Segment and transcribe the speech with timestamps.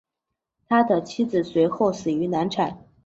[0.67, 2.85] 他的妻子随后死于难产。